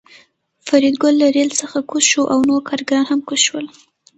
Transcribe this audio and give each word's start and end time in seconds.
فریدګل 0.67 1.13
له 1.21 1.27
ریل 1.35 1.51
څخه 1.61 1.77
کوز 1.89 2.03
شو 2.11 2.23
او 2.33 2.39
نور 2.49 2.61
کارګران 2.69 3.03
هم 3.07 3.19
کوز 3.27 3.41
شول 3.47 3.65